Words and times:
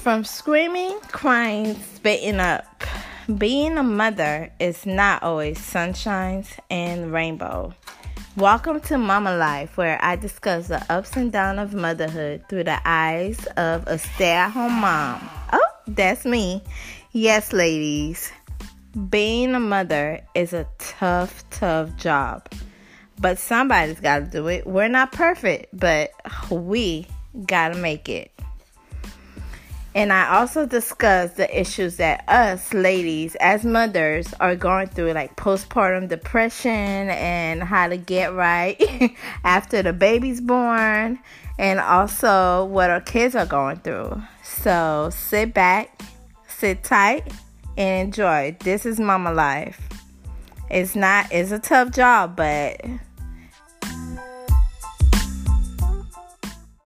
From 0.00 0.24
screaming, 0.24 0.98
crying, 1.00 1.74
spitting 1.94 2.38
up, 2.38 2.84
being 3.36 3.76
a 3.76 3.82
mother 3.82 4.50
is 4.60 4.86
not 4.86 5.24
always 5.24 5.58
sunshines 5.58 6.46
and 6.70 7.12
rainbow. 7.12 7.74
Welcome 8.36 8.80
to 8.82 8.96
Mama 8.96 9.36
Life, 9.36 9.76
where 9.76 9.98
I 10.02 10.14
discuss 10.14 10.68
the 10.68 10.80
ups 10.90 11.16
and 11.16 11.32
downs 11.32 11.58
of 11.58 11.74
motherhood 11.74 12.44
through 12.48 12.64
the 12.64 12.80
eyes 12.84 13.44
of 13.56 13.86
a 13.88 13.98
stay 13.98 14.30
at 14.30 14.50
home 14.50 14.74
mom. 14.74 15.28
Oh, 15.52 15.68
that's 15.88 16.24
me. 16.24 16.62
Yes, 17.12 17.52
ladies. 17.52 18.32
Being 19.10 19.54
a 19.54 19.60
mother 19.60 20.20
is 20.34 20.52
a 20.52 20.66
tough, 20.78 21.44
tough 21.50 21.94
job. 21.96 22.48
But 23.20 23.38
somebody's 23.38 24.00
got 24.00 24.20
to 24.20 24.24
do 24.26 24.46
it. 24.46 24.66
We're 24.66 24.88
not 24.88 25.10
perfect, 25.12 25.76
but 25.78 26.12
we 26.50 27.08
got 27.44 27.70
to 27.70 27.74
make 27.74 28.08
it. 28.08 28.30
And 29.98 30.12
I 30.12 30.36
also 30.36 30.64
discussed 30.64 31.38
the 31.38 31.60
issues 31.60 31.96
that 31.96 32.22
us 32.28 32.72
ladies, 32.72 33.34
as 33.40 33.64
mothers, 33.64 34.32
are 34.38 34.54
going 34.54 34.86
through, 34.86 35.10
like 35.10 35.34
postpartum 35.34 36.08
depression 36.08 36.70
and 37.10 37.64
how 37.64 37.88
to 37.88 37.96
get 37.96 38.32
right 38.32 38.80
after 39.44 39.82
the 39.82 39.92
baby's 39.92 40.40
born, 40.40 41.18
and 41.58 41.80
also 41.80 42.66
what 42.66 42.90
our 42.90 43.00
kids 43.00 43.34
are 43.34 43.44
going 43.44 43.78
through. 43.78 44.22
So 44.44 45.10
sit 45.12 45.52
back, 45.52 46.00
sit 46.46 46.84
tight, 46.84 47.32
and 47.76 48.06
enjoy. 48.06 48.56
This 48.60 48.86
is 48.86 49.00
Mama 49.00 49.32
Life. 49.32 49.80
It's 50.70 50.94
not, 50.94 51.26
it's 51.32 51.50
a 51.50 51.58
tough 51.58 51.90
job, 51.90 52.36
but 52.36 52.80